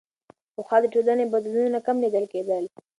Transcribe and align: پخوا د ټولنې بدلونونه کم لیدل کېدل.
پخوا 0.55 0.77
د 0.81 0.85
ټولنې 0.93 1.25
بدلونونه 1.33 1.79
کم 1.87 1.95
لیدل 2.03 2.25
کېدل. 2.33 2.63